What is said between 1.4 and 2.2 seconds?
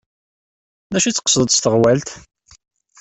s teɣwalt?